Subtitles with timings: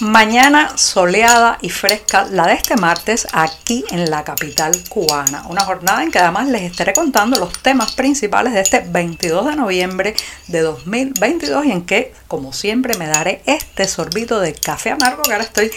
[0.00, 5.42] Mañana soleada y fresca, la de este martes aquí en la capital cubana.
[5.48, 9.56] Una jornada en que además les estaré contando los temas principales de este 22 de
[9.56, 10.14] noviembre
[10.46, 15.32] de 2022 y en que, como siempre, me daré este sorbito de café amargo que
[15.32, 15.72] ahora estoy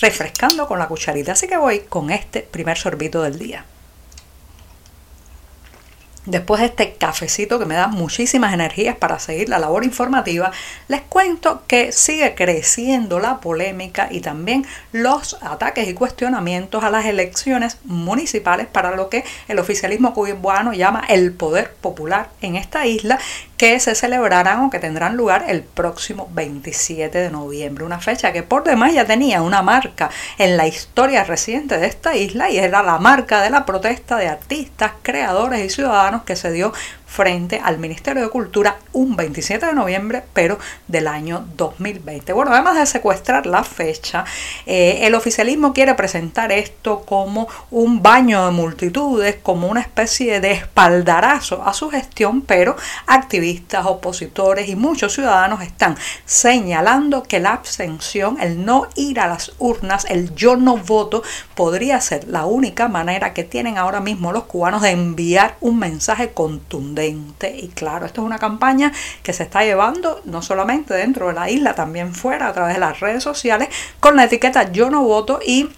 [0.00, 1.32] refrescando con la cucharita.
[1.32, 3.66] Así que voy con este primer sorbito del día.
[6.26, 10.50] Después de este cafecito que me da muchísimas energías para seguir la labor informativa,
[10.88, 17.06] les cuento que sigue creciendo la polémica y también los ataques y cuestionamientos a las
[17.06, 23.20] elecciones municipales para lo que el oficialismo cubano llama el poder popular en esta isla
[23.56, 28.42] que se celebrarán o que tendrán lugar el próximo 27 de noviembre, una fecha que
[28.42, 32.82] por demás ya tenía una marca en la historia reciente de esta isla y era
[32.82, 36.72] la marca de la protesta de artistas, creadores y ciudadanos que se dio
[37.06, 42.32] frente al Ministerio de Cultura un 27 de noviembre, pero del año 2020.
[42.32, 44.24] Bueno, además de secuestrar la fecha,
[44.66, 50.52] eh, el oficialismo quiere presentar esto como un baño de multitudes, como una especie de
[50.52, 58.38] espaldarazo a su gestión, pero activistas, opositores y muchos ciudadanos están señalando que la abstención,
[58.40, 61.22] el no ir a las urnas, el yo no voto,
[61.54, 66.32] podría ser la única manera que tienen ahora mismo los cubanos de enviar un mensaje
[66.32, 71.34] contundente y claro, esto es una campaña que se está llevando no solamente dentro de
[71.34, 73.68] la isla, también fuera a través de las redes sociales
[74.00, 75.68] con la etiqueta yo no voto y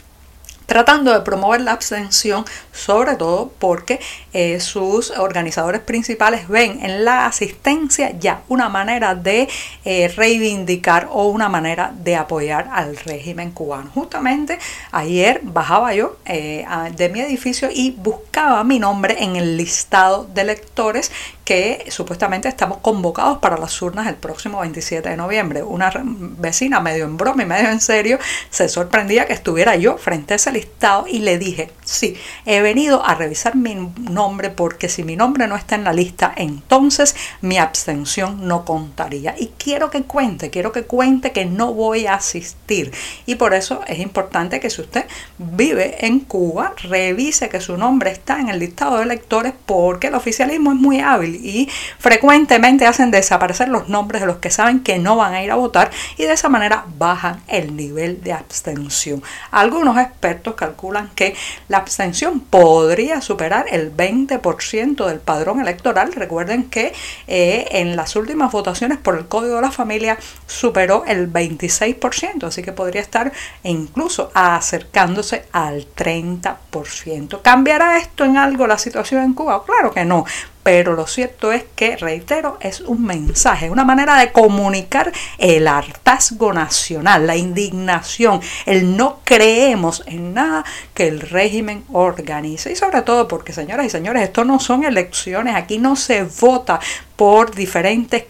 [0.68, 4.00] tratando de promover la abstención, sobre todo porque
[4.34, 9.48] eh, sus organizadores principales ven en la asistencia ya una manera de
[9.86, 13.90] eh, reivindicar o una manera de apoyar al régimen cubano.
[13.94, 14.58] Justamente
[14.92, 18.27] ayer bajaba yo eh, de mi edificio y buscaba
[18.64, 21.10] mi nombre en el listado de electores
[21.44, 25.62] que supuestamente estamos convocados para las urnas el próximo 27 de noviembre.
[25.62, 28.18] Una vecina medio en broma y medio en serio
[28.50, 33.04] se sorprendía que estuviera yo frente a ese listado y le dije, sí, he venido
[33.04, 37.58] a revisar mi nombre porque si mi nombre no está en la lista, entonces mi
[37.58, 39.34] abstención no contaría.
[39.38, 42.92] Y quiero que cuente, quiero que cuente que no voy a asistir.
[43.24, 45.06] Y por eso es importante que si usted
[45.38, 50.14] vive en Cuba, revise que su nombre está en el listado de electores porque el
[50.14, 51.68] oficialismo es muy hábil y
[51.98, 55.54] frecuentemente hacen desaparecer los nombres de los que saben que no van a ir a
[55.54, 59.22] votar y de esa manera bajan el nivel de abstención.
[59.50, 61.34] Algunos expertos calculan que
[61.68, 66.12] la abstención podría superar el 20% del padrón electoral.
[66.12, 66.92] Recuerden que
[67.26, 72.62] eh, en las últimas votaciones por el Código de la Familia superó el 26%, así
[72.62, 77.42] que podría estar incluso acercándose al 30%.
[77.42, 79.64] ¿Cambiará esto en algo la situación en Cuba?
[79.64, 80.24] Claro que no,
[80.62, 86.52] pero lo cierto es que, reitero, es un mensaje, una manera de comunicar el hartazgo
[86.52, 92.70] nacional, la indignación, el no creemos en nada que el régimen organice.
[92.70, 96.80] Y sobre todo porque, señoras y señores, esto no son elecciones, aquí no se vota
[97.16, 98.24] por diferentes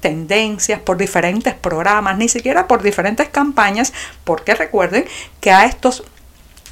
[0.00, 3.92] tendencias, por diferentes programas, ni siquiera por diferentes campañas,
[4.24, 5.04] porque recuerden
[5.40, 6.04] que a estos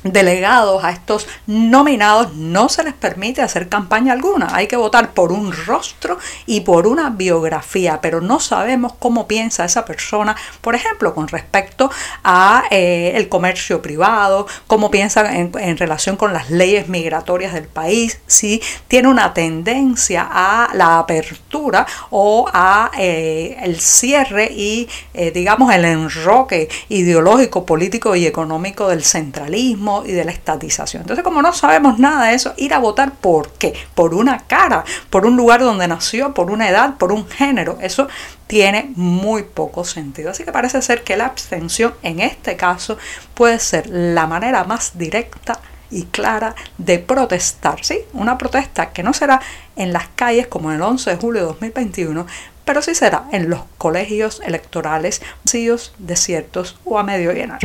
[0.03, 4.49] delegados, a estos nominados, no se les permite hacer campaña alguna.
[4.53, 9.65] Hay que votar por un rostro y por una biografía, pero no sabemos cómo piensa
[9.65, 11.91] esa persona, por ejemplo, con respecto
[12.25, 18.21] a eh, el comercio privado, cómo piensa en, relación con las leyes migratorias del país,
[18.27, 25.73] si tiene una tendencia a la apertura o a eh, el cierre y eh, digamos
[25.73, 31.03] el enroque ideológico, político y económico del centralismo y de la estatización.
[31.03, 33.75] Entonces, como no sabemos nada de eso, ir a votar por qué?
[33.95, 37.79] Por una cara, por un lugar donde nació, por una edad, por un género.
[37.81, 38.09] Eso
[38.47, 40.31] tiene muy poco sentido.
[40.31, 42.99] Así que parece ser que la abstención en este caso
[43.35, 45.59] puede ser la manera más directa
[45.91, 48.01] y clara de protestar, ¿sí?
[48.13, 49.41] Una protesta que no será
[49.77, 52.27] en las calles como el 11 de julio de 2021,
[52.65, 57.61] pero sí será en los colegios electorales vacíos, desiertos o a medio llenar.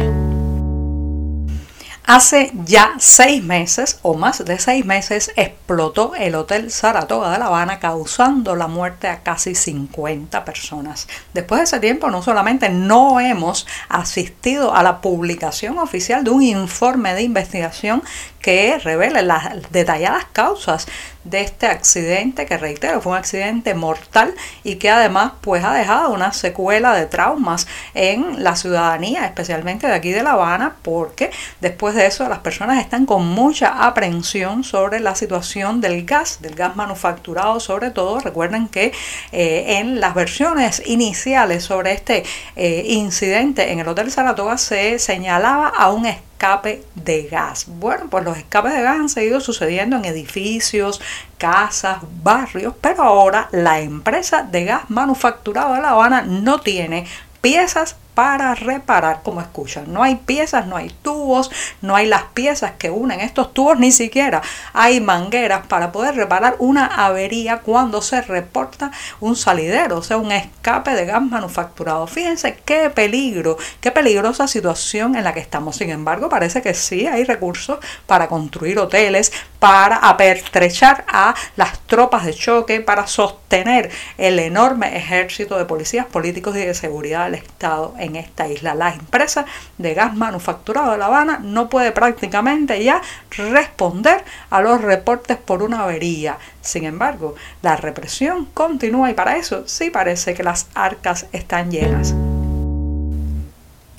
[2.08, 7.48] Hace ya seis meses o más de seis meses explotó el Hotel Saratoga de La
[7.48, 11.08] Habana causando la muerte a casi 50 personas.
[11.34, 16.44] Después de ese tiempo no solamente no hemos asistido a la publicación oficial de un
[16.44, 18.04] informe de investigación
[18.40, 20.86] que revele las detalladas causas
[21.26, 24.34] de este accidente que reitero fue un accidente mortal
[24.64, 29.94] y que además pues ha dejado una secuela de traumas en la ciudadanía, especialmente de
[29.94, 31.32] aquí de La Habana, porque
[31.62, 36.56] después de eso las personas están con mucha aprensión sobre la situación del gas, del
[36.56, 38.20] gas manufacturado sobre todo.
[38.20, 38.94] Recuerden que
[39.32, 42.24] eh, en las versiones iniciales sobre este
[42.56, 46.06] eh, incidente en el Hotel Saratoga se señalaba a un
[46.36, 47.66] escape de gas.
[47.68, 51.02] Bueno, pues los escapes de gas han seguido sucediendo en edificios,
[51.38, 57.08] casas, barrios, pero ahora la empresa de gas manufacturado de La Habana no tiene
[57.42, 59.92] piezas para reparar, como escuchan.
[59.94, 61.52] No hay piezas, no hay tubos,
[61.82, 64.42] no hay las piezas que unen estos tubos, ni siquiera
[64.74, 70.32] hay mangueras para poder reparar una avería cuando se reporta un salidero, o sea, un
[70.32, 72.08] escape de gas manufacturado.
[72.08, 75.76] Fíjense qué peligro, qué peligrosa situación en la que estamos.
[75.76, 82.26] Sin embargo, parece que sí hay recursos para construir hoteles, para apertrechar a las tropas
[82.26, 87.94] de choque, para sostener el enorme ejército de policías políticos y de seguridad del Estado
[88.06, 88.76] en esta isla.
[88.76, 89.46] La empresa
[89.78, 95.64] de gas manufacturado de La Habana no puede prácticamente ya responder a los reportes por
[95.64, 96.38] una avería.
[96.62, 102.16] Sin embargo, la represión continúa y para eso sí parece que las arcas están llenas.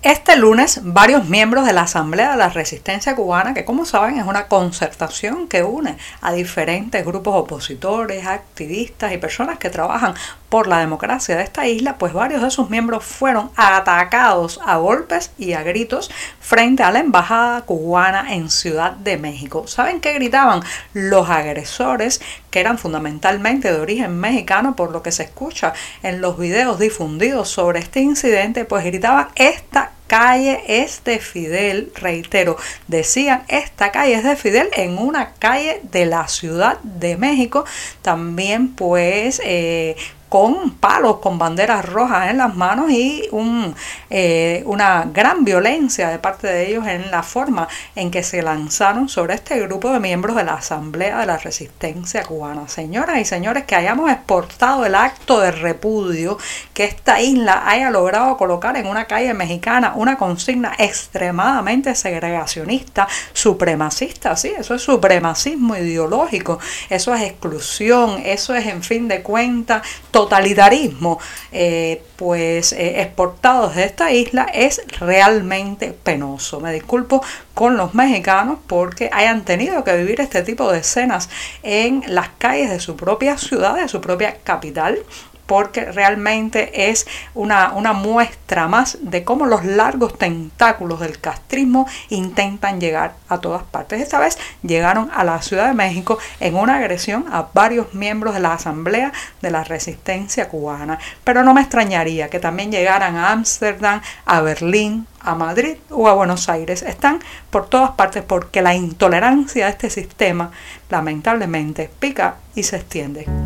[0.07, 4.25] Este lunes, varios miembros de la Asamblea de la Resistencia Cubana, que como saben es
[4.25, 10.15] una concertación que une a diferentes grupos opositores, activistas y personas que trabajan
[10.49, 15.33] por la democracia de esta isla, pues varios de sus miembros fueron atacados a golpes
[15.39, 16.09] y a gritos
[16.39, 19.67] frente a la embajada cubana en Ciudad de México.
[19.67, 20.61] ¿Saben qué gritaban
[20.93, 22.21] los agresores
[22.53, 25.73] que eran fundamentalmente de origen mexicano por lo que se escucha
[26.05, 28.65] en los videos difundidos sobre este incidente?
[28.65, 32.57] Pues gritaban esta calle es de Fidel, reitero,
[32.89, 37.65] decían esta calle es de Fidel en una calle de la Ciudad de México,
[38.03, 39.97] también pues eh,
[40.29, 43.75] con palos, con banderas rojas en las manos y un,
[44.11, 49.09] eh, una gran violencia de parte de ellos en la forma en que se lanzaron
[49.09, 52.69] sobre este grupo de miembros de la Asamblea de la Resistencia Cubana.
[52.69, 56.39] Señoras y señores, que hayamos exportado el acto de repudio
[56.75, 64.37] que esta isla haya logrado colocar en una calle mexicana una consigna extremadamente segregacionista, supremacista,
[64.37, 66.59] sí, eso es supremacismo ideológico,
[66.91, 69.83] eso es exclusión, eso es en fin de cuentas
[70.17, 71.19] totalitarismo
[71.53, 76.59] eh, pues eh, exportados de esta isla es realmente penoso.
[76.59, 77.23] Me disculpo
[77.53, 81.29] con los mexicanos porque hayan tenido que vivir este tipo de escenas
[81.63, 84.99] en las calles de su propia ciudad, de su propia capital
[85.47, 92.81] porque realmente es una, una, muestra más de cómo los largos tentáculos del castrismo intentan
[92.81, 94.01] llegar a todas partes.
[94.01, 98.41] Esta vez llegaron a la Ciudad de México en una agresión a varios miembros de
[98.41, 104.01] la Asamblea de la Resistencia Cubana, pero no me extrañaría que también llegaran a Ámsterdam,
[104.25, 106.83] a Berlín, a Madrid o a Buenos Aires.
[106.83, 107.21] Están
[107.51, 110.51] por todas partes porque la intolerancia de este sistema
[110.89, 113.46] lamentablemente pica y se extiende.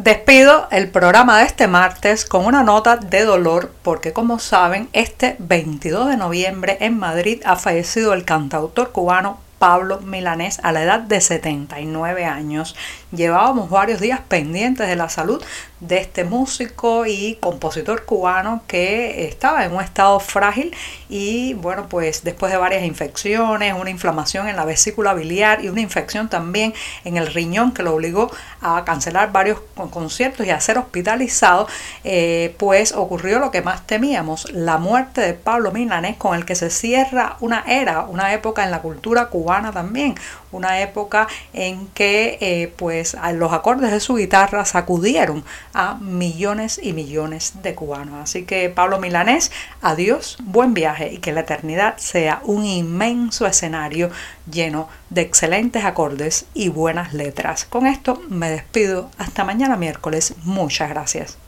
[0.00, 5.34] Despido el programa de este martes con una nota de dolor porque como saben, este
[5.40, 11.00] 22 de noviembre en Madrid ha fallecido el cantautor cubano Pablo Milanés a la edad
[11.00, 12.76] de 79 años.
[13.12, 15.42] Llevábamos varios días pendientes de la salud
[15.80, 20.74] de este músico y compositor cubano que estaba en un estado frágil
[21.08, 25.80] y bueno pues después de varias infecciones, una inflamación en la vesícula biliar y una
[25.80, 28.30] infección también en el riñón que lo obligó
[28.60, 31.68] a cancelar varios conciertos y a ser hospitalizado,
[32.02, 36.56] eh, pues ocurrió lo que más temíamos, la muerte de Pablo Milanés con el que
[36.56, 39.28] se cierra una era, una época en la cultura
[39.72, 40.14] también,
[40.52, 46.92] una época en que eh, pues los acordes de su guitarra sacudieron a millones y
[46.92, 48.22] millones de cubanos.
[48.22, 49.50] Así que Pablo Milanés,
[49.80, 54.10] adiós, buen viaje y que la eternidad sea un inmenso escenario
[54.50, 57.64] lleno de excelentes acordes y buenas letras.
[57.64, 59.10] Con esto me despido.
[59.18, 60.34] Hasta mañana miércoles.
[60.44, 61.47] Muchas gracias.